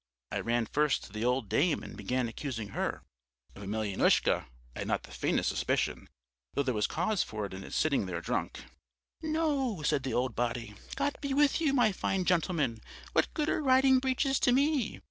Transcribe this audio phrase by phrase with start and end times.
[0.31, 3.03] I ran first to the old dame and began accusing her;
[3.53, 6.09] of Emelyanoushka I'd not the faintest suspicion,
[6.55, 8.63] though there was cause for it in his sitting there drunk.
[9.21, 12.81] "'No,' said the old body, 'God be with you, my fine gentleman,
[13.13, 14.99] what good are riding breeches to me?